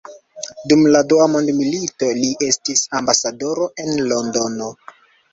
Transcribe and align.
Dum 0.69 0.79
la 0.93 1.01
dua 1.09 1.25
mondmilito, 1.33 2.07
li 2.21 2.29
estis 2.47 2.81
ambasadoro 3.01 3.67
en 3.85 3.93
Londono. 4.13 4.71